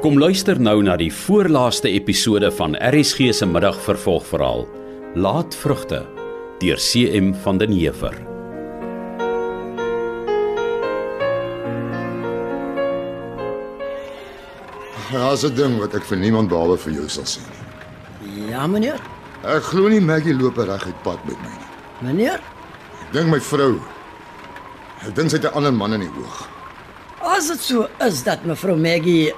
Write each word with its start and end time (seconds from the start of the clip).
Kom 0.00 0.16
luister 0.16 0.56
nou 0.56 0.78
na 0.80 0.94
die 0.96 1.10
voorlaaste 1.12 1.90
episode 1.92 2.48
van 2.56 2.76
RSG 2.88 3.34
se 3.36 3.46
middagvervolgverhaal. 3.46 4.64
Laat 5.20 5.56
vrugte 5.60 6.00
deur 6.62 6.80
CM 6.80 7.34
van 7.44 7.58
den 7.60 7.74
Heever. 7.76 8.16
Daar's 15.12 15.42
'n 15.44 15.54
ding 15.54 15.78
wat 15.78 15.94
ek 15.94 16.04
vir 16.04 16.16
niemand 16.18 16.48
behalwe 16.48 16.78
vir 16.78 16.92
jou 16.92 17.08
sal 17.08 17.24
sê 17.24 17.40
nie. 17.50 18.50
Ja, 18.50 18.66
meneer. 18.66 19.00
Ek 19.42 19.62
glo 19.62 19.88
nie 19.88 20.00
Maggie 20.00 20.34
loop 20.34 20.56
reguit 20.56 21.02
pad 21.02 21.18
met 21.24 21.36
my 21.42 21.48
nie. 21.48 21.68
Meneer, 22.00 22.40
Ek 23.02 23.12
dink 23.12 23.28
my 23.28 23.40
vrou. 23.40 23.80
Ek 25.06 25.14
dink 25.14 25.30
sy 25.30 25.36
het 25.36 25.44
'n 25.50 25.56
ander 25.56 25.72
man 25.72 25.92
in 25.92 26.00
die 26.00 26.12
oog. 26.22 26.48
as 27.22 27.48
dit 27.48 27.60
so 27.60 27.88
is 28.00 28.22
dat 28.22 28.44
mevrou 28.44 28.76
Maggie 28.76 29.32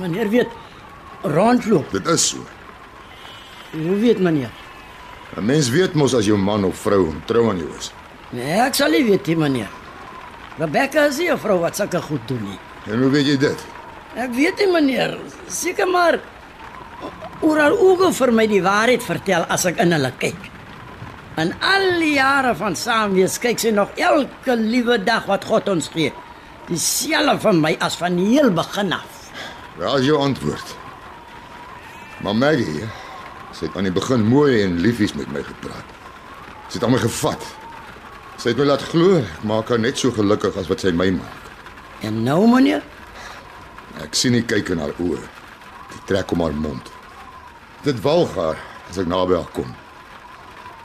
meneer 0.00 0.28
weet 0.28 0.48
rondloop. 1.22 1.90
Dit 1.90 2.06
is 2.06 2.28
so. 2.28 2.44
Hoe 3.72 3.98
weet 4.00 4.18
meneer? 4.18 4.50
'n 5.36 5.44
Mens 5.44 5.68
weet 5.68 5.94
mos 5.94 6.14
as 6.14 6.24
jou 6.26 6.38
man 6.38 6.64
of 6.64 6.76
vrou 6.78 7.06
ontrou 7.08 7.48
aan 7.50 7.58
jou 7.58 7.70
is. 7.78 7.92
Nee, 8.30 8.60
ek 8.60 8.74
sal 8.74 8.90
nie 8.90 9.04
weet 9.04 9.26
nie, 9.26 9.36
meneer. 9.36 9.70
Rebecca 10.58 11.06
is 11.06 11.18
nie 11.18 11.30
'n 11.30 11.38
vrou 11.38 11.58
wat 11.60 11.76
sulke 11.76 12.00
goed 12.00 12.28
doen 12.28 12.42
nie. 12.42 12.58
En 12.92 13.02
hoe 13.02 13.10
weet 13.10 13.26
jy 13.26 13.36
dit? 13.36 13.64
Ek 14.16 14.30
weet 14.34 14.58
nie, 14.58 14.72
meneer. 14.72 15.18
Seker 15.48 15.88
maar 15.88 16.20
oral 17.40 17.76
oge 17.78 18.12
vir 18.12 18.32
my 18.32 18.46
die 18.46 18.62
waarheid 18.62 19.02
vertel 19.02 19.44
as 19.48 19.64
ek 19.64 19.78
in 19.78 19.92
hulle 19.92 20.12
kyk. 20.18 20.38
En 21.36 21.52
al 21.60 21.98
die 22.00 22.14
jare 22.14 22.54
van 22.54 22.76
saamwees 22.76 23.38
kyk 23.38 23.58
sy 23.58 23.70
nog 23.70 23.90
elke 23.96 24.56
liewe 24.56 24.96
dag 25.04 25.26
wat 25.26 25.44
God 25.44 25.68
ons 25.68 25.90
gee. 25.92 26.12
Dieselfde 26.70 27.38
van 27.40 27.60
my 27.60 27.76
as 27.80 27.98
van 28.00 28.16
die 28.16 28.26
heel 28.26 28.50
begin 28.50 28.92
af. 28.92 29.15
Is 29.76 30.06
jou 30.08 30.18
antwoord. 30.20 30.74
Maar 32.24 32.36
Maggie, 32.36 32.86
sy 33.52 33.66
het 33.68 33.76
aan 33.76 33.88
die 33.88 33.92
begin 33.92 34.24
mooi 34.24 34.62
en 34.64 34.80
liefies 34.80 35.12
met 35.14 35.28
my 35.32 35.42
gepraat. 35.44 35.94
Sy 36.68 36.78
het 36.78 36.84
aan 36.86 36.94
my 36.96 37.00
gevat. 37.02 37.44
Sy 38.40 38.52
het 38.52 38.60
my 38.60 38.66
laat 38.70 38.84
glo 38.88 39.18
ek 39.20 39.44
maak 39.48 39.68
haar 39.72 39.80
net 39.80 40.00
so 40.00 40.12
gelukkig 40.16 40.56
as 40.56 40.68
wat 40.72 40.84
sy 40.84 40.92
my 40.96 41.10
maak. 41.18 41.50
En 42.04 42.22
nou, 42.24 42.42
meneer, 42.48 42.84
Ek 44.04 44.16
sien 44.16 44.34
nie 44.36 44.44
kyk 44.44 44.74
in 44.74 44.80
haar 44.82 44.92
oë. 45.00 45.22
Die 45.94 46.02
trek 46.08 46.32
om 46.34 46.42
haar 46.44 46.56
mond. 46.56 46.90
Dit 47.86 48.00
walg 48.04 48.34
haar 48.36 48.58
as 48.90 48.98
ek 49.00 49.08
naby 49.08 49.38
haar 49.38 49.48
kom. 49.56 49.70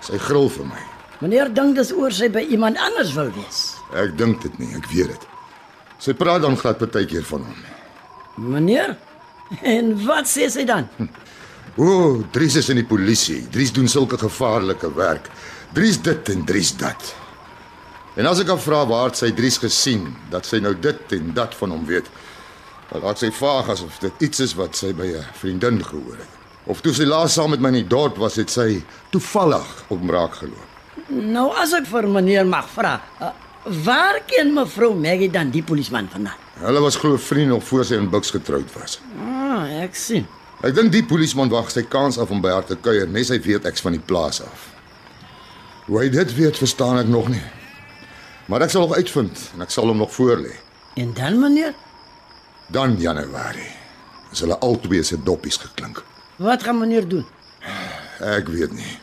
Sy 0.06 0.20
gril 0.30 0.50
vir 0.50 0.70
my. 0.70 0.84
meneer 1.22 1.52
dink 1.54 1.76
dis 1.78 1.92
oor 1.94 2.10
sy 2.10 2.32
by 2.34 2.42
iemand 2.50 2.80
anders 2.82 3.12
wil 3.14 3.28
wees. 3.36 3.76
Ek 3.94 4.16
dink 4.18 4.42
dit 4.42 4.56
nie, 4.58 4.72
ek 4.74 4.88
weet 4.90 5.12
dit. 5.14 5.28
Sy 6.02 6.16
praat 6.18 6.42
dan 6.42 6.56
glad 6.58 6.80
partykeer 6.80 7.22
van 7.28 7.44
hom. 7.46 7.60
Meneer? 8.36 8.98
En 9.62 9.96
wat 10.06 10.30
sê 10.30 10.48
sy 10.50 10.64
dan? 10.68 10.88
O, 11.76 11.84
oh, 11.86 12.24
Dries 12.32 12.56
is 12.60 12.70
in 12.72 12.82
die 12.82 12.88
polisie. 12.88 13.42
Dries 13.52 13.72
doen 13.76 13.88
sulke 13.88 14.18
gevaarlike 14.20 14.90
werk. 14.96 15.30
Dries 15.76 16.02
dit 16.04 16.30
en 16.34 16.46
Dries 16.46 16.74
dat. 16.80 17.14
En 18.20 18.28
as 18.28 18.42
ek 18.44 18.52
haar 18.52 18.60
vra 18.60 18.82
waar 18.90 19.16
sy 19.16 19.32
Dries 19.36 19.60
gesien 19.62 20.10
dat 20.32 20.48
sy 20.48 20.60
nou 20.64 20.74
dit 20.76 21.16
en 21.16 21.32
dat 21.36 21.56
van 21.56 21.72
hom 21.76 21.86
weet, 21.88 22.10
dan 22.92 23.06
raak 23.06 23.22
sy 23.22 23.32
vaag 23.32 23.72
asof 23.72 24.02
dit 24.04 24.26
iets 24.28 24.44
is 24.44 24.56
wat 24.60 24.76
sy 24.76 24.92
by 24.92 25.08
'n 25.16 25.24
vriendin 25.40 25.80
gehoor 25.84 26.20
het. 26.20 26.34
Of 26.68 26.82
toe 26.82 26.94
sy 26.94 27.08
laas 27.08 27.34
saam 27.34 27.50
met 27.52 27.62
my 27.62 27.70
in 27.70 27.82
die 27.82 27.88
dorp 27.88 28.18
was, 28.18 28.36
het 28.36 28.50
sy 28.50 28.84
toevallig 29.10 29.68
op 29.88 30.00
hom 30.00 30.12
raak 30.12 30.34
geloop. 30.34 30.70
Nou 31.10 31.52
as 31.56 31.74
ek 31.74 31.88
vir 31.88 32.08
meneer 32.08 32.46
mag 32.46 32.68
vra, 32.70 33.02
uh, 33.22 33.32
waar 33.64 34.20
ken 34.26 34.54
mevrou 34.54 34.94
Maggie 34.96 35.30
dan 35.32 35.50
die 35.50 35.64
polisman 35.64 36.08
vandaan? 36.12 36.38
Hulle 36.62 36.80
was 36.80 36.96
glo 36.96 37.18
vriende 37.18 37.54
nog 37.54 37.64
voor 37.64 37.86
sy 37.86 37.96
in 37.98 38.10
Bucks 38.10 38.30
getroud 38.32 38.70
was. 38.74 39.00
Ah, 39.22 39.66
ek 39.84 39.96
sien. 39.96 40.28
Ek 40.62 40.76
dink 40.78 40.92
die 40.94 41.04
polisman 41.06 41.50
wag 41.50 41.72
sy 41.74 41.82
kans 41.90 42.18
af 42.22 42.30
om 42.30 42.42
by 42.42 42.52
haar 42.54 42.66
te 42.66 42.76
kuier, 42.78 43.08
nes 43.10 43.30
hy 43.34 43.40
weet 43.42 43.66
ek's 43.66 43.82
van 43.82 43.96
die 43.98 44.04
plaas 44.06 44.42
af. 44.46 44.68
Hoe 45.88 46.00
hy 46.04 46.10
dit 46.14 46.36
weet, 46.38 46.58
verstaan 46.62 47.00
ek 47.02 47.08
nog 47.10 47.30
nie. 47.34 47.42
Maar 48.46 48.62
ek 48.68 48.70
sal 48.74 48.86
nog 48.86 48.94
uitvind 48.98 49.40
en 49.56 49.62
ek 49.66 49.74
sal 49.74 49.90
hom 49.90 49.98
nog 49.98 50.12
voorlê. 50.14 50.54
En 51.00 51.14
dan 51.18 51.40
meneer, 51.40 51.74
Dan 52.72 52.94
Januarie 53.02 53.68
is 54.32 54.40
hulle 54.40 54.56
albei 54.64 55.02
se 55.04 55.18
doppies 55.24 55.58
geklink. 55.60 56.04
wat 56.38 56.64
gaan 56.64 56.78
meneer 56.80 57.08
doen? 57.08 57.26
Ek 58.20 58.48
weet 58.48 58.72
nie. 58.72 58.94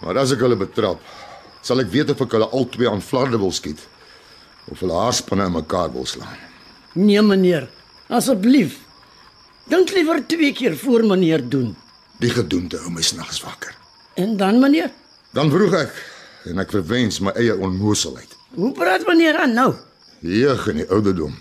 Maar 0.00 0.18
as 0.22 0.32
ek 0.32 0.40
hulle 0.40 0.56
betrap, 0.56 1.00
sal 1.62 1.80
ek 1.80 1.90
weet 1.92 2.10
of 2.10 2.20
ek 2.20 2.32
hulle 2.36 2.48
albei 2.50 2.88
aan 2.90 3.02
flarde 3.02 3.38
wil 3.38 3.52
skiet 3.52 3.78
of 4.70 4.80
hulle 4.80 4.94
haarspanne 4.94 5.46
in 5.46 5.52
mekaar 5.56 5.92
wil 5.92 6.06
slaan. 6.06 6.38
Nee 6.94 7.22
meneer, 7.22 7.68
asseblief. 8.08 8.78
Dink 9.70 9.90
liewer 9.94 10.20
twee 10.26 10.52
keer 10.52 10.76
voor 10.76 11.04
meneer 11.06 11.42
doen. 11.48 11.76
Die 12.20 12.30
gedoente 12.30 12.78
hou 12.78 12.90
my 12.90 13.02
snags 13.02 13.40
wakker. 13.42 13.74
En 14.14 14.36
dan 14.36 14.58
meneer, 14.60 14.90
Dan 15.32 15.48
vroeg 15.50 15.72
ek 15.74 15.92
en 16.50 16.58
ek 16.58 16.70
verwens 16.70 17.20
my 17.20 17.30
eie 17.40 17.54
onnoosheid. 17.56 18.28
hoe 18.54 18.72
praat 18.72 19.06
meneer 19.06 19.36
aan 19.40 19.54
nou? 19.54 19.74
Jeug 20.20 20.66
en 20.68 20.76
die 20.76 20.88
ouderdom 20.90 21.34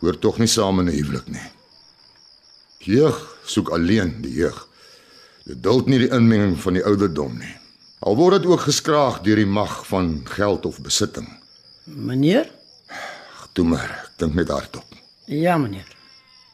hoor 0.00 0.18
tog 0.18 0.38
nie 0.38 0.48
saam 0.48 0.80
in 0.80 0.88
'n 0.88 0.96
huwelik 0.96 1.28
nie. 1.28 1.46
Jeug 2.78 3.36
soek 3.46 3.68
alleen 3.70 4.16
die 4.22 4.32
jeug. 4.34 4.66
Dit 5.46 5.62
duld 5.62 5.86
nie 5.86 5.98
die 5.98 6.10
inmenging 6.10 6.56
van 6.58 6.72
die 6.74 6.84
ouderdom 6.84 7.38
nie. 7.38 7.54
Al 8.04 8.16
word 8.16 8.40
dit 8.40 8.50
ook 8.50 8.66
geskraag 8.66 9.22
deur 9.24 9.40
die 9.40 9.48
mag 9.48 9.78
van 9.88 10.20
geld 10.28 10.66
of 10.68 10.80
besitting. 10.84 11.28
Meneer? 11.84 12.50
Toe 13.56 13.64
maar, 13.64 13.88
ek 14.04 14.18
dink 14.20 14.34
net 14.36 14.50
hardop. 14.52 14.98
Ja 15.32 15.56
meneer. 15.56 15.88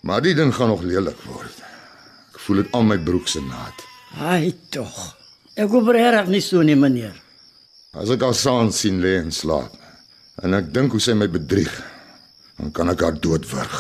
Maar 0.07 0.23
die 0.23 0.35
ding 0.39 0.53
gaan 0.55 0.71
nog 0.71 0.85
lelik 0.87 1.19
word. 1.27 1.57
Ek 2.31 2.39
voel 2.45 2.63
dit 2.63 2.77
aan 2.79 2.87
my 2.87 2.99
broek 2.99 3.27
se 3.29 3.43
naad. 3.43 3.83
Ai 4.23 4.53
tog. 4.71 4.95
Ek 5.59 5.71
hoop 5.71 5.91
regtig 5.95 6.31
nie 6.31 6.43
so 6.45 6.63
nie 6.63 6.79
meneer. 6.79 7.17
As 7.93 8.11
ek 8.15 8.23
haar 8.25 8.37
saans 8.39 8.79
sien 8.85 9.03
lê 9.03 9.19
en 9.21 9.35
slaap 9.35 9.75
en 10.43 10.55
ek 10.57 10.71
dink 10.73 10.95
hoe 10.95 11.01
sy 11.03 11.13
my 11.15 11.27
bedrieg, 11.31 11.73
dan 12.57 12.71
kan 12.75 12.89
ek 12.91 13.03
haar 13.05 13.19
doodwurg. 13.21 13.75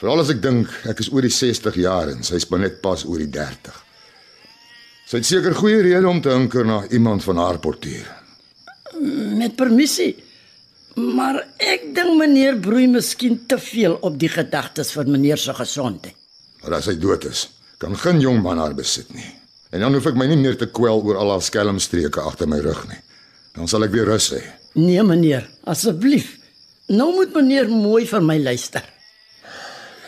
Veral 0.00 0.24
as 0.24 0.32
ek 0.32 0.40
dink 0.42 0.72
ek 0.90 1.04
is 1.04 1.12
oor 1.12 1.22
die 1.24 1.32
60 1.32 1.76
jaar 1.84 2.10
en 2.10 2.24
sy's 2.26 2.48
maar 2.50 2.64
net 2.64 2.80
pas 2.82 3.04
oor 3.06 3.20
die 3.22 3.30
30. 3.30 3.76
Sy 5.10 5.18
het 5.18 5.26
seker 5.26 5.56
goeie 5.58 5.80
rede 5.82 6.06
om 6.06 6.20
te 6.22 6.30
hinker 6.30 6.62
na 6.62 6.84
iemand 6.94 7.24
van 7.26 7.38
haar 7.42 7.56
portuur. 7.58 8.04
Met 9.40 9.56
permissie. 9.58 10.12
Maar 10.94 11.40
ek 11.58 11.88
dink 11.96 12.14
meneer 12.20 12.60
broei 12.62 12.86
miskien 12.86 13.40
te 13.50 13.58
veel 13.58 13.96
op 14.06 14.20
die 14.22 14.30
gedagtes 14.30 14.92
van 14.94 15.10
meneer 15.10 15.40
se 15.40 15.54
gesondheid. 15.58 16.14
Maar 16.62 16.76
as 16.78 16.86
sy 16.86 16.94
dood 17.02 17.26
is, 17.26 17.48
kan 17.82 17.96
geen 17.98 18.20
jong 18.22 18.38
man 18.44 18.60
haar 18.62 18.76
besit 18.78 19.10
nie. 19.16 19.26
En 19.74 19.82
dan 19.82 19.98
hoef 19.98 20.06
ek 20.12 20.20
my 20.20 20.28
nie 20.30 20.38
meer 20.38 20.54
te 20.60 20.70
kwel 20.70 21.02
oor 21.02 21.18
al 21.18 21.34
haar 21.34 21.42
skelmstreke 21.42 22.22
agter 22.30 22.46
my 22.50 22.60
rug 22.62 22.84
nie. 22.92 23.00
Dan 23.58 23.66
sal 23.70 23.88
ek 23.88 23.94
weer 23.96 24.06
rus 24.12 24.30
hê. 24.36 24.44
Nee 24.78 25.02
meneer, 25.02 25.48
asseblief. 25.66 26.36
Nou 26.86 27.08
moet 27.16 27.34
meneer 27.34 27.66
mooi 27.66 28.04
vir 28.06 28.22
my 28.22 28.38
luister. 28.38 28.86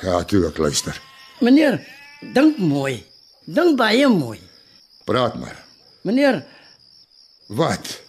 Ja, 0.07 0.23
toe 0.23 0.47
ek 0.53 0.63
luister. 0.63 0.95
Meneer, 1.43 1.81
dink 2.39 2.63
mooi. 2.63 3.01
Dink 3.51 3.75
baie 3.83 4.07
mooi. 4.07 4.39
Praat 5.05 5.35
maar. 5.39 5.57
Meneer, 6.03 6.43
Wat? 7.49 8.01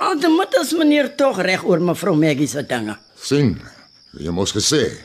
altemat 0.00 0.54
is 0.60 0.72
meneer 0.72 1.10
tog 1.16 1.38
reg 1.44 1.62
oor 1.64 1.80
mevrou 1.80 2.14
Maggie 2.16 2.46
se 2.48 2.62
dinge. 2.66 2.96
sien? 3.20 3.60
Jy 4.18 4.30
mos 4.32 4.52
gesê. 4.52 4.96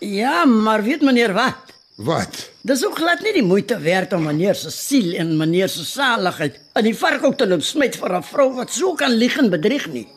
Ja, 0.00 0.44
maar 0.44 0.82
weet 0.82 1.02
meneer 1.02 1.32
wat? 1.32 1.54
Wat? 1.96 2.50
Dis 2.62 2.84
ook 2.84 2.96
glad 2.98 3.20
nie 3.22 3.32
die 3.32 3.42
moeite 3.44 3.78
werd 3.78 4.12
om 4.12 4.22
meneer 4.24 4.54
se 4.54 4.70
siel 4.70 5.14
en 5.20 5.36
meneer 5.36 5.68
se 5.68 5.84
saligheid 5.84 6.58
in 6.76 6.84
die 6.84 6.94
varkhout 6.96 7.38
te 7.38 7.46
loop 7.46 7.62
smyt 7.62 7.96
vir 7.96 8.16
'n 8.16 8.22
vrou 8.22 8.54
wat 8.56 8.70
so 8.70 8.94
kan 8.94 9.10
lieg 9.12 9.36
en 9.38 9.50
bedrieg 9.50 9.86
nie. 9.86 10.08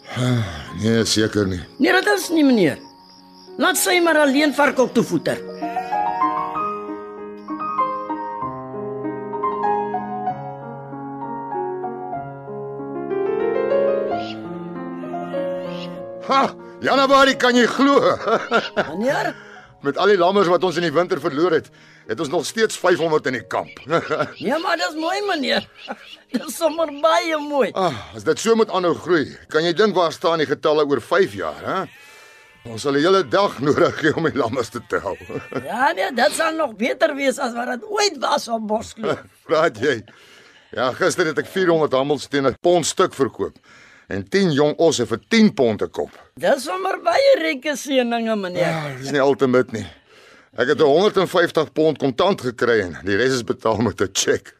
Nee, 0.81 1.05
seker 1.05 1.45
nie. 1.47 1.61
Nee, 1.79 1.91
dit 1.93 2.07
is 2.17 2.29
nie 2.29 2.43
meneer. 2.43 2.77
Laat 3.57 3.77
sy 3.77 3.99
maar 4.03 4.17
alleen 4.17 4.53
varkhout 4.53 4.93
toe 4.93 5.03
voeter. 5.03 5.37
Ha! 16.27 16.43
Januarie 16.83 17.35
kan 17.39 17.55
jy 17.55 17.65
glo. 17.67 17.97
Meneer, 18.89 19.33
Met 19.83 19.97
al 19.99 20.13
die 20.13 20.17
lammers 20.19 20.47
wat 20.47 20.63
ons 20.63 20.77
in 20.79 20.85
die 20.87 20.93
winter 20.95 21.19
verloor 21.19 21.51
het, 21.57 21.65
het 22.07 22.19
ons 22.23 22.29
nog 22.31 22.45
steeds 22.47 22.77
500 22.79 23.25
in 23.27 23.35
die 23.35 23.43
kamp. 23.51 23.81
ja, 24.39 24.57
maar 24.63 24.77
dis 24.79 24.95
mooi 24.95 25.17
meneer. 25.27 25.65
Dis 26.31 26.55
sommer 26.55 26.87
baie 27.03 27.35
mooi. 27.43 27.67
ah, 27.75 27.91
as 28.15 28.23
dit 28.23 28.39
so 28.39 28.55
moet 28.55 28.71
aanhou 28.71 28.93
groei, 28.95 29.25
kan 29.51 29.63
jy 29.67 29.73
dink 29.75 29.95
waar 29.99 30.15
staan 30.15 30.39
die 30.39 30.47
getalle 30.47 30.85
oor 30.87 31.01
5 31.03 31.35
jaar, 31.35 31.59
hè? 31.67 31.81
Ons 32.71 32.85
sal 32.87 32.95
die 32.95 33.03
hele 33.03 33.25
dag 33.27 33.57
nodig 33.59 33.99
hê 34.05 34.13
om 34.15 34.23
die 34.23 34.39
lammers 34.39 34.71
te 34.71 34.79
tel. 34.87 35.19
Ja, 35.67 35.91
nee, 35.91 36.07
dit 36.15 36.31
sal 36.39 36.55
nog 36.55 36.77
beter 36.79 37.11
wees 37.19 37.35
as 37.43 37.51
wat 37.51 37.73
dit 37.75 37.83
ooit 37.91 38.15
was 38.23 38.47
op 38.47 38.63
Boskloof. 38.71 39.19
Praat 39.51 39.83
jy? 39.83 39.97
Ja, 40.71 40.93
gister 40.95 41.27
het 41.27 41.43
ek 41.43 41.51
400 41.51 41.91
handels 41.99 42.31
teen 42.31 42.47
'n 42.47 42.55
pond 42.63 42.87
stuk 42.87 43.11
verkoop 43.19 43.59
en 44.13 44.23
10 44.29 44.53
jong 44.55 44.73
osse 44.77 45.05
vir 45.09 45.19
10 45.29 45.51
pond 45.57 45.81
'n 45.81 45.89
kop. 45.89 46.11
Dis 46.39 46.63
sommer 46.63 46.99
baie 47.03 47.33
ryke 47.41 47.75
seëninge 47.77 48.35
meneer. 48.39 48.73
Ah, 48.73 48.89
dis 49.01 49.11
nie 49.11 49.21
altemit 49.21 49.71
nie. 49.73 49.85
Ek 50.57 50.67
het 50.67 50.79
'n 50.79 50.85
150 50.85 51.73
pond 51.73 51.97
kontant 51.97 52.41
gekry 52.41 52.79
en 52.81 52.97
die 53.03 53.15
res 53.17 53.33
is 53.33 53.43
betaal 53.43 53.77
met 53.81 54.01
'n 54.01 54.09
cheque. 54.13 54.53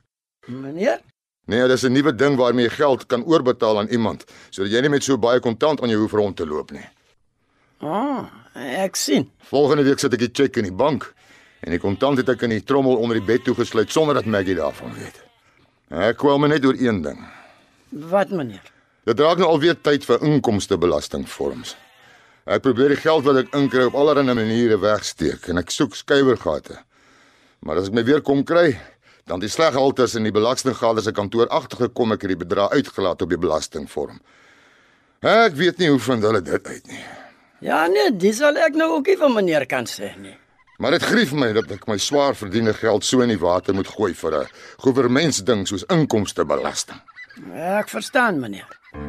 Meneer, 0.48 1.00
Nee, 1.46 1.68
dis 1.68 1.84
'n 1.84 1.92
nuwe 1.92 2.16
ding 2.16 2.38
waarmee 2.38 2.66
jy 2.70 2.70
geld 2.76 3.06
kan 3.06 3.24
oorbetaal 3.26 3.80
aan 3.80 3.88
iemand, 3.88 4.24
sodat 4.50 4.72
jy 4.72 4.82
nie 4.82 4.90
met 4.90 5.04
so 5.04 5.18
baie 5.18 5.40
kontant 5.40 5.82
aan 5.82 5.90
jou 5.90 6.00
hoef 6.02 6.12
rond 6.12 6.36
te 6.36 6.46
loop 6.46 6.72
nie. 6.72 6.86
ah, 7.82 8.26
ek 8.56 8.96
sien. 8.96 9.30
Volgende 9.40 9.84
week 9.84 10.00
sit 10.00 10.14
ek 10.14 10.20
die 10.20 10.30
cheque 10.32 10.58
in 10.58 10.64
die 10.64 10.76
bank 10.76 11.14
en 11.60 11.72
die 11.72 11.80
kontant 11.80 12.18
het 12.18 12.30
ek 12.30 12.42
in 12.44 12.50
die 12.50 12.64
trommel 12.64 12.96
onder 12.96 13.18
die 13.20 13.26
bed 13.26 13.44
toegesluit 13.44 13.92
sonder 13.92 14.16
dat 14.16 14.26
Maggie 14.26 14.56
daarvan 14.56 14.94
weet. 14.94 15.22
Ek 15.90 16.18
kwel 16.18 16.40
my 16.40 16.48
net 16.48 16.66
oor 16.66 16.76
een 16.80 17.02
ding. 17.02 17.20
Wat 17.90 18.30
meneer? 18.30 18.73
Dit 19.04 19.20
raak 19.20 19.42
nou 19.42 19.50
alweer 19.52 19.76
tyd 19.76 20.06
vir 20.08 20.22
inkomstebelastingvorms. 20.24 21.74
Ek 22.48 22.64
probeer 22.64 22.94
die 22.94 23.00
geld 23.00 23.26
wat 23.28 23.42
ek 23.42 23.56
inkry 23.56 23.88
op 23.90 23.96
allerlei 24.00 24.36
maniere 24.36 24.78
wegsteek 24.80 25.50
en 25.52 25.60
ek 25.60 25.72
soek 25.72 25.96
skuiwergate. 25.96 26.78
Maar 27.64 27.82
as 27.82 27.90
ek 27.90 27.98
my 27.98 28.04
weer 28.08 28.22
kom 28.24 28.46
kry, 28.48 28.78
dan 29.28 29.44
die 29.44 29.52
sleghalters 29.52 30.16
in 30.20 30.28
die 30.28 30.36
belastinggade 30.36 31.04
se 31.04 31.12
kantoor 31.16 31.52
agtergekom 31.52 32.16
ek 32.16 32.24
het 32.24 32.34
die 32.34 32.40
bedrag 32.44 32.76
uitgelaat 32.76 33.24
op 33.24 33.32
die 33.32 33.40
belastingvorm. 33.40 34.22
Ek 35.24 35.56
weet 35.60 35.80
nie 35.80 35.90
hoe 35.92 36.00
vind 36.04 36.24
hulle 36.28 36.42
dit 36.44 36.68
uit 36.68 36.88
nie. 36.92 37.04
Ja 37.64 37.86
nee, 37.88 38.12
dis 38.12 38.40
sal 38.40 38.60
ek 38.60 38.76
nou 38.76 38.90
ook 38.98 39.08
nie 39.12 39.18
van 39.20 39.36
meneer 39.36 39.66
kan 39.68 39.88
sê 39.88 40.14
nie. 40.20 40.36
Maar 40.84 40.98
dit 40.98 41.08
grief 41.08 41.32
my 41.36 41.52
dat 41.56 41.72
ek 41.72 41.88
my 41.88 41.96
swaar 42.00 42.36
verdiende 42.36 42.74
geld 42.76 43.04
so 43.08 43.24
in 43.24 43.32
die 43.32 43.40
water 43.40 43.76
moet 43.76 43.88
gooi 43.88 44.14
vir 44.14 44.40
'n 44.44 44.48
goewermentsding 44.84 45.68
soos 45.68 45.88
inkomstebelasting. 45.88 47.00
Ek 47.56 47.88
verstaan 47.90 48.40
meneer. 48.40 48.83
Ek 48.94 49.00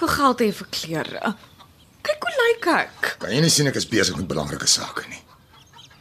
wil 0.00 0.08
geld 0.08 0.40
hê 0.40 0.50
vir 0.52 0.68
klere. 0.68 1.32
Kyk 2.04 2.20
hoe 2.20 2.32
lyk 2.36 2.66
ek. 2.68 3.16
Kan 3.22 3.32
jy 3.32 3.40
nie 3.40 3.48
sien 3.52 3.70
ek 3.70 3.78
is 3.80 3.88
besig 3.88 4.16
met 4.20 4.28
belangrike 4.28 4.68
sake 4.68 5.06
nie? 5.08 5.22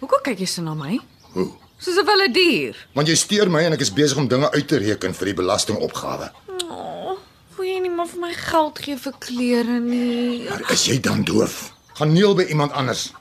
Hoekom 0.02 0.20
kyk 0.26 0.44
jy 0.44 0.50
so 0.52 0.66
na 0.66 0.76
my? 0.76 0.98
Hoe? 1.32 1.48
Soos 1.80 1.96
'n 1.96 2.06
wilde 2.06 2.28
dier. 2.36 2.76
Want 2.94 3.08
jy 3.08 3.16
steur 3.16 3.48
my 3.50 3.64
en 3.64 3.74
ek 3.74 3.82
is 3.88 3.94
besig 3.94 4.18
om 4.18 4.28
dinge 4.28 4.52
uit 4.52 4.68
te 4.68 4.78
reken 4.84 5.14
vir 5.14 5.26
die 5.32 5.38
belastingopgawe. 5.40 6.28
Oh, 6.68 7.16
wil 7.56 7.66
jy 7.66 7.80
nie 7.80 7.90
maar 7.90 8.08
vir 8.12 8.20
my 8.20 8.34
geld 8.34 8.80
gee 8.84 8.98
vir 8.98 9.14
klere 9.20 9.80
nie? 9.80 10.50
Maar 10.50 10.72
is 10.72 10.86
jy 10.86 11.00
dan 11.00 11.24
doof? 11.24 11.72
Gaan 11.96 12.12
neel 12.14 12.36
by 12.36 12.44
iemand 12.44 12.72
anders. 12.74 13.14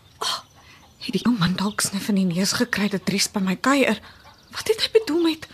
Het 1.00 1.16
die 1.16 1.24
ou 1.24 1.32
man 1.38 1.56
dalk 1.56 1.80
snif 1.80 2.08
in 2.12 2.18
die 2.20 2.28
neus 2.28 2.52
gekry 2.58 2.88
dat 2.92 3.06
Dries 3.08 3.28
by 3.32 3.40
my 3.44 3.56
kuier? 3.56 4.00
Wat 4.52 4.68
het 4.68 4.82
hy 4.84 4.90
bedoel 4.98 5.22
met 5.24 5.46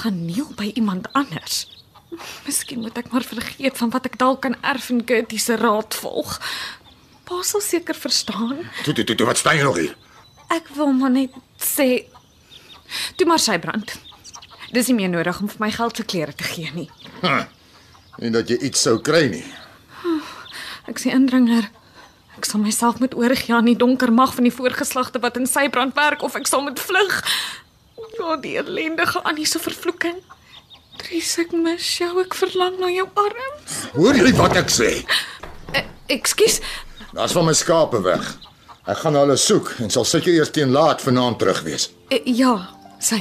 gaan 0.00 0.24
neel 0.24 0.48
by 0.56 0.70
iemand 0.74 1.10
anders? 1.12 1.66
Miskien 2.46 2.80
moet 2.80 2.96
ek 2.98 3.10
maar 3.12 3.26
vergeet 3.26 3.76
van 3.76 3.92
wat 3.92 4.06
ek 4.08 4.16
dalk 4.20 4.40
kan 4.46 4.56
erf 4.64 4.88
en 4.94 5.02
Gertie 5.06 5.40
se 5.42 5.58
raad 5.60 5.94
volg. 6.00 6.38
Pa 7.26 7.42
sal 7.44 7.60
seker 7.60 7.98
verstaan. 7.98 8.62
Toe 8.86 8.94
toe 8.94 9.04
toe, 9.14 9.26
wat 9.26 9.40
staan 9.42 9.58
jy 9.58 9.66
nog 9.66 9.80
hier? 9.82 9.96
Ek 10.54 10.70
wil 10.78 10.92
maar 10.94 11.10
net 11.12 11.34
sê 11.60 12.06
Toe 13.18 13.26
maar 13.26 13.42
sy 13.42 13.58
brand. 13.58 13.96
Dis 14.70 14.86
nie 14.90 14.94
meer 15.00 15.10
nodig 15.10 15.40
om 15.42 15.48
vir 15.50 15.62
my 15.64 15.70
geld 15.74 15.98
vir 15.98 16.06
klere 16.06 16.34
te 16.38 16.46
gee 16.46 16.70
nie. 16.74 16.88
En 18.22 18.32
dat 18.32 18.48
jy 18.48 18.56
iets 18.68 18.84
sou 18.86 18.96
kry 19.02 19.26
nie. 19.32 19.44
Ek 20.86 21.02
sê 21.02 21.10
indringer. 21.10 21.66
Ek 22.36 22.44
sal 22.44 22.60
myself 22.60 22.98
met 23.00 23.14
oorgee 23.16 23.54
aan 23.56 23.64
die 23.70 23.76
donker 23.78 24.12
mag 24.12 24.34
van 24.36 24.44
die 24.44 24.52
voorgeslagte 24.54 25.20
wat 25.24 25.36
in 25.40 25.46
sy 25.48 25.68
brand 25.72 25.94
werk 25.96 26.22
of 26.26 26.36
ek 26.36 26.46
sal 26.50 26.62
moet 26.66 26.80
vlug. 26.80 27.20
Ja, 28.18 28.36
die 28.40 28.56
ellendige 28.60 29.22
Annie 29.24 29.46
se 29.48 29.58
vervloeking. 29.62 30.18
Dries, 31.00 31.34
ek 31.40 31.52
mis 31.52 31.86
jou. 32.00 32.10
Ek 32.22 32.34
verlang 32.36 32.78
na 32.80 32.88
jou 32.92 33.06
arms. 33.20 33.78
Hoor 33.96 34.16
jy 34.16 34.32
wat 34.38 34.56
ek 34.60 34.72
sê? 34.72 34.90
Ekskuus. 36.12 36.60
Daar's 37.16 37.32
van 37.36 37.48
my 37.48 37.54
skape 37.56 38.00
weg. 38.04 38.24
Ek 38.86 39.00
gaan 39.02 39.16
hulle 39.18 39.36
soek 39.40 39.72
en 39.82 39.90
sal 39.90 40.04
seker 40.06 40.36
eers 40.36 40.52
teen 40.54 40.70
laat 40.76 41.02
vanaand 41.02 41.40
terug 41.42 41.62
wees. 41.66 41.88
Eh, 42.12 42.20
Ja, 42.24 42.52
sy 43.00 43.18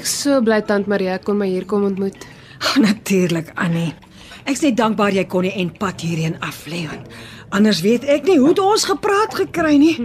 Ek 0.00 0.06
so 0.08 0.38
bly 0.40 0.62
tant 0.64 0.86
Maria 0.88 1.18
kon 1.20 1.36
my 1.36 1.46
hier 1.50 1.66
kom 1.68 1.82
ontmoet. 1.84 2.22
Natuurlik, 2.80 3.50
Annie. 3.60 3.90
Ek's 4.48 4.62
net 4.64 4.78
dankbaar 4.78 5.12
jy 5.12 5.26
kon 5.28 5.44
die 5.44 5.52
enpad 5.60 6.00
hierheen 6.00 6.38
aflê 6.40 6.86
want 6.88 7.10
anders 7.52 7.82
weet 7.84 8.06
ek 8.08 8.24
nie 8.24 8.38
hoe 8.38 8.52
het 8.54 8.62
ons 8.64 8.86
gepraat 8.88 9.34
gekry 9.36 9.74
nie. 9.82 9.96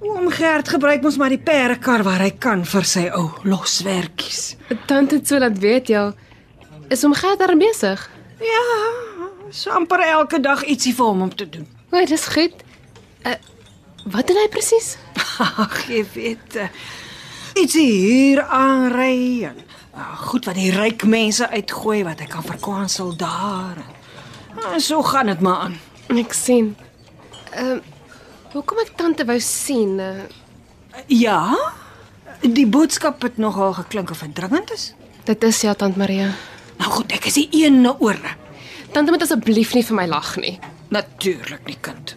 Oom 0.00 0.30
Gert 0.32 0.70
gebruik 0.72 1.04
ons 1.04 1.18
maar 1.20 1.34
die 1.34 1.42
perdekar 1.42 2.04
waar 2.06 2.24
hy 2.24 2.30
kan 2.40 2.64
vir 2.64 2.88
sy 2.88 3.04
ou 3.12 3.26
loswerkies. 3.44 4.54
Tant 4.88 5.12
het 5.12 5.28
so 5.28 5.40
laat 5.42 5.60
weet 5.60 5.92
ja. 5.92 6.06
Is 6.88 7.04
hom 7.04 7.12
geld 7.18 7.42
daar 7.42 7.52
besig? 7.60 8.08
Ja, 8.40 8.64
so 9.50 9.76
amper 9.76 10.00
elke 10.06 10.40
dag 10.40 10.64
ietsie 10.64 10.94
vir 10.96 11.12
hom 11.12 11.26
om 11.28 11.34
te 11.34 11.48
doen. 11.48 11.68
O, 11.92 12.04
dis 12.08 12.28
goed. 12.32 12.64
Uh, 13.26 13.36
wat 14.14 14.30
doen 14.30 14.40
hy 14.40 14.48
presies? 14.54 14.94
Ag, 15.44 15.82
jy 15.92 16.06
weet, 16.14 16.62
uh, 16.62 16.70
ietsie 17.56 17.86
hier 17.90 18.42
aanry 18.44 19.44
en 19.48 19.60
uh, 19.96 20.12
goed 20.28 20.44
wat 20.48 20.58
die 20.58 20.70
ryk 20.74 21.04
mense 21.08 21.48
uitgooi 21.48 22.02
wat 22.04 22.20
hy 22.20 22.26
kan 22.30 22.44
verkwansel 22.44 23.14
daar. 23.16 23.80
En 24.72 24.80
so 24.80 25.02
gaan 25.02 25.26
dit 25.32 25.40
maar 25.40 25.68
aan. 25.68 25.78
Ek 26.16 26.32
sien. 26.36 26.74
Ehm 27.52 27.76
uh, 27.76 27.94
hoekom 28.56 28.78
ek 28.80 28.94
tante 28.96 29.24
wou 29.28 29.36
sien? 29.40 29.98
Uh, 30.00 30.24
Ja? 31.12 31.56
Die 32.40 32.66
boodskap 32.66 33.22
het 33.22 33.36
nogal 33.36 33.74
geklink 33.76 34.10
of 34.10 34.22
dringend 34.32 34.72
is. 34.72 34.94
dit 35.24 35.42
is 35.44 35.60
ja 35.60 35.74
tant 35.74 35.96
Maria. 35.96 36.30
Nou 36.78 36.90
goed, 36.90 37.12
ek 37.12 37.26
is 37.26 37.34
die 37.34 37.48
een 37.64 37.86
ore. 37.98 38.36
Tante 38.92 39.10
moet 39.10 39.22
asseblief 39.22 39.74
nie 39.74 39.84
vir 39.84 39.96
my 39.96 40.06
lag 40.06 40.36
nie. 40.36 40.58
Natuurlik 40.88 41.66
nie, 41.66 41.76
kind. 41.80 42.16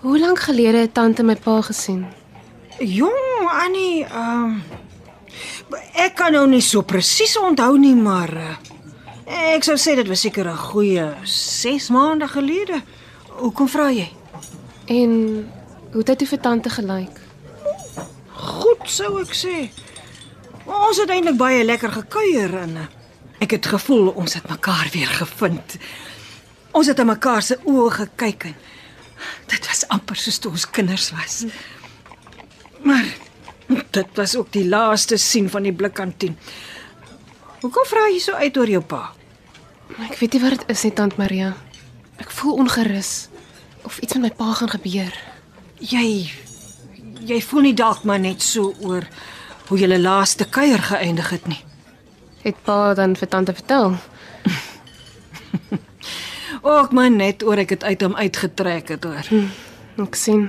Hoe 0.00 0.18
lank 0.18 0.38
gelede 0.38 0.78
het 0.86 0.94
tante 0.94 1.22
my 1.22 1.36
pa 1.36 1.60
gesien? 1.60 2.06
Jong, 2.80 3.44
Annie, 3.52 4.06
ehm 4.08 4.54
ek 6.00 6.14
kan 6.16 6.32
nou 6.32 6.46
nie 6.48 6.62
so 6.64 6.80
presies 6.80 7.34
onthou 7.36 7.74
nie, 7.78 7.92
maar 7.92 8.30
uh, 8.32 8.54
ek 9.52 9.66
sou 9.66 9.74
sê 9.76 9.92
dit 9.98 10.08
was 10.08 10.22
seker 10.24 10.48
'n 10.48 10.56
goeie 10.56 11.04
6 11.24 11.90
maande 11.92 12.28
gelede. 12.28 12.80
Hoekom 13.36 13.68
vra 13.68 13.90
jy? 13.92 14.08
En 14.88 15.10
hoe 15.92 16.02
het 16.06 16.18
toe 16.18 16.26
vir 16.26 16.40
tante 16.40 16.70
gelyk? 16.70 17.20
Goed 18.32 18.88
sou 18.88 19.20
ek 19.20 19.34
sê. 19.36 19.68
Ons 20.64 20.96
het 20.96 21.10
eintlik 21.10 21.36
baie 21.36 21.64
lekker 21.64 21.92
gekuier 21.92 22.54
en 22.64 22.76
uh, 22.76 22.86
ek 23.44 23.50
het 23.50 23.66
gevoel 23.66 24.08
ons 24.16 24.34
het 24.34 24.48
mekaar 24.48 24.88
weer 24.92 25.12
gevind. 25.20 25.76
Ons 26.72 26.86
het 26.86 26.98
in 26.98 27.06
mekaar 27.06 27.42
se 27.42 27.60
oë 27.60 27.90
gekyk 27.90 28.44
en 28.44 28.56
dit 29.52 29.66
was 29.68 29.84
amper 29.88 30.16
soos 30.16 30.38
toe 30.38 30.52
ons 30.52 30.70
kinders 30.70 31.10
was. 31.12 31.44
Maar 32.82 33.06
dit 33.90 34.06
was 34.14 34.36
ook 34.36 34.52
die 34.52 34.68
laaste 34.68 35.16
sien 35.16 35.50
van 35.50 35.62
die 35.62 35.72
blikkantien. 35.72 36.36
Hoekom 37.60 37.86
vra 37.86 38.06
jy 38.08 38.20
so 38.22 38.32
uit 38.32 38.56
oor 38.56 38.70
jou 38.72 38.82
pa? 38.82 39.02
Ek 40.06 40.16
weet 40.20 40.36
nie 40.36 40.42
wat 40.42 40.58
dit 40.58 40.70
is 40.72 40.84
nie 40.86 40.94
tant 40.96 41.16
Maria. 41.20 41.50
Ek 42.22 42.30
voel 42.30 42.62
ongerus 42.62 43.28
of 43.84 43.98
iets 43.98 44.16
met 44.16 44.22
my 44.22 44.30
pa 44.36 44.54
gaan 44.60 44.72
gebeur. 44.72 45.12
Jy 45.80 46.30
jy 47.20 47.40
voel 47.44 47.68
nie 47.68 47.76
dalk 47.76 48.06
maar 48.08 48.20
net 48.20 48.42
so 48.42 48.72
oor 48.80 49.04
hoe 49.68 49.78
julle 49.78 49.98
laaste 50.00 50.46
kuier 50.48 50.80
geëindig 50.82 51.28
het 51.30 51.46
nie. 51.50 51.60
Het 52.42 52.56
pa 52.64 52.94
dan 52.96 53.16
vir 53.16 53.28
tante 53.28 53.54
vertel? 53.54 53.98
Ook 56.72 56.92
maar 56.96 57.10
net 57.10 57.44
oor 57.44 57.60
ek 57.60 57.76
het 57.76 57.84
uit 57.84 58.02
hom 58.02 58.16
uitgetrek 58.16 58.94
het 58.96 59.04
hoor. 59.04 59.28
Ek 60.00 60.16
sien. 60.16 60.48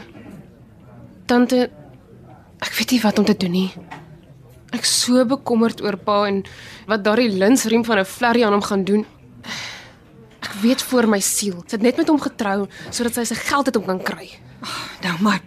Tante 1.27 1.67
ek 2.61 2.73
weet 2.77 2.91
nie 2.95 3.01
wat 3.01 3.19
om 3.19 3.25
te 3.25 3.37
doen 3.37 3.51
nie. 3.51 3.69
Ek 4.71 4.85
so 4.87 5.25
bekommerd 5.27 5.81
oor 5.83 5.97
pa 5.97 6.23
en 6.29 6.43
wat 6.87 7.03
daardie 7.03 7.29
linsriem 7.29 7.83
van 7.85 7.99
'n 7.99 8.05
flerry 8.05 8.43
aan 8.43 8.53
hom 8.53 8.63
gaan 8.63 8.83
doen. 8.83 9.05
Ek 10.41 10.53
weet 10.61 10.81
voor 10.81 11.07
my 11.07 11.19
siel, 11.19 11.63
sy 11.67 11.75
het 11.75 11.81
net 11.81 11.97
met 11.97 12.07
hom 12.07 12.19
getrou 12.19 12.67
sodat 12.89 13.13
sy 13.13 13.23
sy 13.23 13.35
geld 13.35 13.65
het 13.65 13.75
om 13.75 13.85
kan 13.85 14.03
kry. 14.03 14.29
Nou 15.01 15.15
maar. 15.21 15.41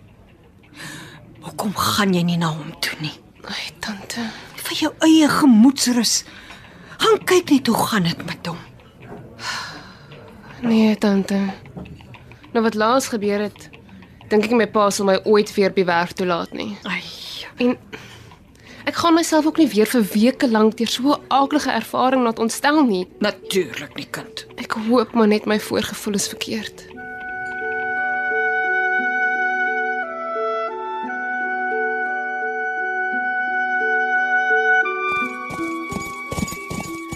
Hoekom 1.40 1.74
gaan 1.76 2.14
jy 2.14 2.22
nie 2.22 2.36
na 2.36 2.48
hom 2.48 2.72
toe 2.80 2.96
nie? 3.00 3.12
Ai, 3.44 3.70
tante. 3.80 4.20
Vir 4.56 4.76
jou 4.76 4.92
eie 5.04 5.28
gemoedsrus. 5.28 6.24
Gaan 6.98 7.18
kyk 7.24 7.50
net 7.50 7.66
hoe 7.66 7.76
gaan 7.76 8.02
dit 8.02 8.26
met 8.26 8.46
hom. 8.46 8.58
Nee, 10.64 10.96
tante. 10.96 11.36
Nou 12.54 12.62
wat 12.64 12.74
laas 12.74 13.08
gebeur 13.12 13.40
het, 13.44 13.68
dink 14.34 14.50
ek 14.50 14.56
my 14.58 14.66
pa 14.66 14.88
sal 14.90 15.06
my 15.06 15.16
ooit 15.24 15.52
weer 15.56 15.70
by 15.74 15.84
werk 15.88 16.12
toelaat 16.18 16.52
nie. 16.52 16.72
Ai. 16.90 17.02
En 17.62 17.78
Ek 18.84 18.98
gaan 19.00 19.14
myself 19.16 19.46
ook 19.48 19.56
nie 19.56 19.68
weer 19.72 19.88
vir 19.88 20.02
weke 20.12 20.48
lank 20.50 20.74
deur 20.76 20.90
so 20.92 21.14
'n 21.14 21.22
aaklige 21.32 21.70
ervaring 21.72 22.22
laat 22.24 22.38
ontstel 22.38 22.82
nie. 22.84 23.06
Natuurlik 23.18 23.94
nie, 23.96 24.06
kind. 24.10 24.44
Ek 24.60 24.72
hoop 24.88 25.14
maar 25.14 25.28
net 25.28 25.46
my 25.46 25.58
voorgevoel 25.60 26.14
is 26.14 26.28
verkeerd. 26.28 26.84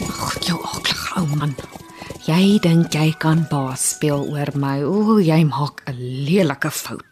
Ag, 0.08 0.36
jou 0.46 0.58
aklige 0.74 1.20
ou 1.20 1.26
man. 1.38 1.54
Jy 2.28 2.58
dink 2.64 2.92
jy 2.94 3.12
kan 3.22 3.44
baas 3.50 3.84
speel 3.94 4.26
oor 4.32 4.50
my. 4.60 4.78
O, 4.84 5.18
jy 5.22 5.40
maak 5.48 5.82
'n 5.88 5.96
lelike 6.28 6.70
fout. 6.70 7.07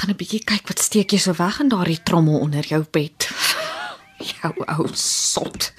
Gaan 0.00 0.10
'n 0.10 0.16
bietjie 0.16 0.40
kyk 0.40 0.64
wat 0.64 0.80
steek 0.80 1.12
jy 1.12 1.18
so 1.20 1.34
weg 1.36 1.58
in 1.60 1.68
daardie 1.68 2.00
trommel 2.02 2.40
onder 2.40 2.64
jou 2.64 2.80
bed. 2.90 3.28
Jou 4.40 4.52
ou 4.64 4.86
sot. 4.96 5.72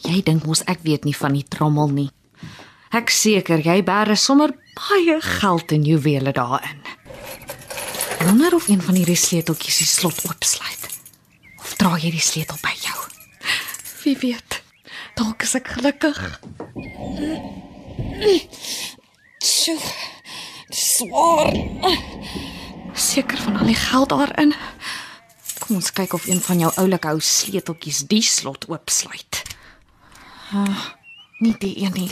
Jy 0.00 0.22
dink 0.24 0.46
mos 0.48 0.62
ek 0.64 0.80
weet 0.80 1.04
nie 1.04 1.16
van 1.16 1.36
die 1.36 1.44
trommel 1.44 1.92
nie. 1.92 2.10
Ek 2.88 3.12
seker 3.12 3.60
jy 3.60 3.82
bære 3.84 4.16
sommer 4.16 4.54
baie 4.78 5.18
geld 5.20 5.72
en 5.76 5.84
juwele 5.84 6.32
daarin. 6.32 6.80
Wonder 8.24 8.54
of 8.56 8.68
een 8.68 8.80
van 8.80 8.96
hierdie 8.96 9.16
sleuteltjies 9.16 9.82
die 9.82 9.92
slot 9.92 10.24
oopsluit. 10.24 10.88
Of 11.60 11.76
dra 11.76 11.98
jy 12.00 12.14
die 12.16 12.24
sleutel 12.24 12.56
by 12.64 12.72
jou? 12.80 12.96
Wie 14.04 14.16
weet. 14.24 14.62
Dalk 15.20 15.44
is 15.44 15.52
ek 15.60 15.68
gelukkig. 15.76 16.20
Sjoe. 19.44 19.80
Swaar. 20.72 21.52
Seker 22.94 23.38
van 23.38 23.56
al 23.56 23.66
die 23.66 23.74
geld 23.78 24.08
daarin. 24.08 24.54
Kom 25.58 25.76
ons 25.76 25.92
kyk 25.92 26.12
of 26.12 26.26
een 26.26 26.40
van 26.40 26.58
jou 26.58 26.70
oulike 26.76 27.08
ou 27.08 27.20
sleuteltjies 27.20 28.04
die 28.10 28.22
slot 28.22 28.66
oopsluit. 28.68 29.42
Uh, 30.54 30.84
nie 31.38 31.54
die 31.58 31.74
een 31.82 31.92
nie. 31.96 32.10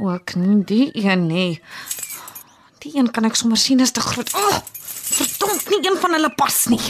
Ook 0.00 0.34
nie 0.34 0.64
die 0.64 0.90
een 1.04 1.26
nie. 1.26 1.60
Die 2.84 2.96
een 2.98 3.10
kan 3.10 3.24
ek 3.28 3.36
sommer 3.38 3.58
sien 3.60 3.80
is 3.80 3.92
te 3.94 4.00
groot. 4.04 4.32
Oh, 4.34 4.58
verdomp, 5.14 5.68
nie 5.70 5.80
een 5.86 5.98
van 6.00 6.16
hulle 6.16 6.32
pas 6.34 6.64
nie. 6.72 6.82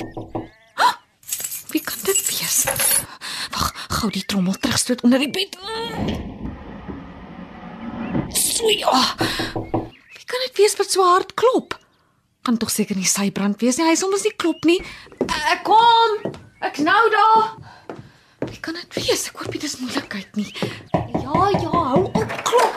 Ah, 0.74 0.94
Wie 1.70 1.82
kan 1.82 1.98
dit 2.06 2.20
wees? 2.30 2.64
Wag, 3.54 3.70
gou 3.98 4.10
die 4.14 4.24
trommel 4.24 4.54
terugstoot 4.58 5.02
onder 5.06 5.18
die 5.18 5.30
bed. 5.30 5.58
So 8.34 8.68
ja. 8.70 9.00
Wie 9.54 10.26
kan 10.26 10.44
dit 10.46 10.56
wees 10.56 10.76
wat 10.80 10.90
so 10.90 11.04
hard 11.04 11.34
klop? 11.34 11.78
Kan 12.44 12.58
tog 12.60 12.68
seker 12.68 12.96
nie 12.96 13.08
sy 13.08 13.30
brand 13.32 13.56
wees 13.64 13.78
nie. 13.80 13.86
Hy 13.88 13.94
sal 13.96 14.10
mos 14.12 14.24
nie 14.26 14.34
klop 14.36 14.66
nie. 14.68 14.76
Ek 15.48 15.62
kom. 15.64 16.32
Ek 16.60 16.76
nou 16.84 17.02
daar. 17.14 17.54
Wie 18.50 18.60
kan 18.60 18.76
dit 18.76 18.98
wees? 18.98 19.22
Ek 19.30 19.38
hoop 19.40 19.54
dit 19.56 19.64
is 19.64 19.78
moeilikheid 19.80 20.36
nie. 20.36 20.50
Ja, 20.92 21.46
ja, 21.56 21.70
hou 21.72 22.02
op 22.04 22.34
klop. 22.44 22.74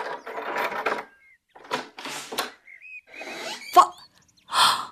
Wat? 3.75 3.91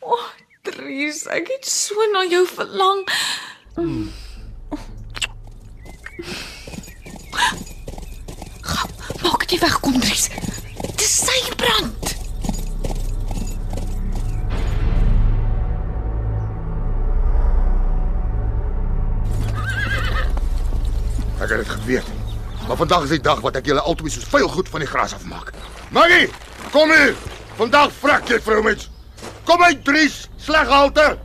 O, 0.00 0.16
oh, 0.16 0.28
Dries, 0.64 1.22
ek 1.32 1.48
het 1.52 1.68
so 1.68 2.04
na 2.12 2.26
jou 2.28 2.42
verlang. 2.48 3.02
Gou, 8.60 8.88
maak 9.24 9.48
dit 9.48 9.60
weg 9.60 9.80
kom 9.84 10.00
Dries. 10.04 10.28
Dis 10.96 11.16
sy 11.24 11.40
brand. 11.60 11.99
Maar 22.70 22.78
vandag 22.78 23.02
is 23.02 23.08
die 23.08 23.20
dag 23.20 23.40
wat 23.42 23.56
ek 23.58 23.66
julle 23.66 23.82
altyd 23.82 24.12
soos 24.14 24.28
vuil 24.30 24.44
goed 24.48 24.68
van 24.70 24.82
die 24.84 24.86
gras 24.86 25.10
afmaak. 25.16 25.48
Maggie, 25.90 26.28
kom 26.70 26.92
hier. 26.94 27.16
Vandag 27.58 27.90
vrak 27.98 28.30
jy 28.30 28.38
vrouens. 28.46 28.84
Kom 29.48 29.64
uit 29.66 29.80
Dries, 29.84 30.20
sleghalte. 30.38 31.18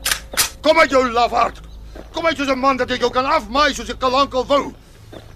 Kom 0.65 0.81
uit 0.81 0.89
jou 0.89 1.03
lafaard. 1.13 1.61
Kom 2.17 2.25
uit 2.25 2.41
soos 2.41 2.49
'n 2.49 2.57
man 2.57 2.81
dat 2.81 2.89
ek 2.89 3.05
jou 3.05 3.11
kan 3.13 3.29
afmaai 3.29 3.75
soos 3.75 3.93
ek 3.93 4.01
kalankel 4.01 4.45
wou. 4.45 4.73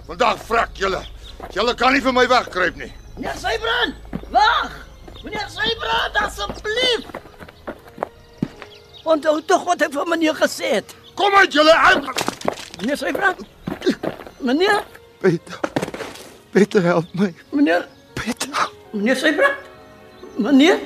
Vandag 0.07 0.41
vrak 0.49 0.73
julle. 0.73 1.05
Julle 1.53 1.75
kan 1.75 1.93
nie 1.93 2.01
vir 2.01 2.13
my 2.13 2.27
wegkruip 2.27 2.75
nie. 2.75 2.91
Meneer 3.15 3.37
Sybrand, 3.37 3.95
wag! 4.31 4.71
Meneer 5.23 5.49
Sybrand, 5.49 6.17
asseblief. 6.25 7.05
Onthou 9.03 9.41
tog 9.45 9.63
wat 9.63 9.81
ek 9.81 9.93
vir 9.93 10.07
meneer 10.07 10.33
gesê 10.33 10.73
het. 10.81 10.95
Kom 11.13 11.35
uit 11.35 11.53
julle 11.53 11.77
uit. 11.77 12.05
Meneer 12.81 12.97
Sybrand. 12.97 13.45
Meneer, 14.39 14.83
Peter. 15.21 15.68
Peter 16.51 16.81
help 16.81 17.05
my. 17.13 17.33
meneer, 17.51 17.87
Peter. 18.13 18.69
meneer 18.91 19.15
Sybrand. 19.15 19.67
Meneer, 20.37 20.79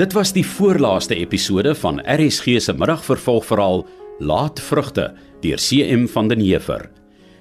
Dit 0.00 0.14
was 0.16 0.30
die 0.32 0.46
voorlaaste 0.46 1.12
episode 1.20 1.74
van 1.76 1.98
RSG 2.00 2.56
se 2.64 2.72
middagvervolgverhaal 2.72 3.82
Laat 4.18 4.60
vrugte 4.60 5.10
deur 5.44 5.60
CM 5.60 6.06
van 6.08 6.28
den 6.28 6.40
Heever. 6.40 6.88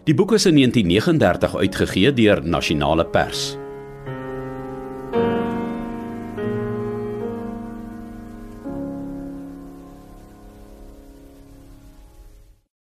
Die 0.04 0.16
boek 0.16 0.34
is 0.36 0.46
in 0.46 0.60
1939 0.60 1.56
uitgegee 1.56 2.14
deur 2.14 2.44
Nasionale 2.44 3.06
Pers. 3.06 3.56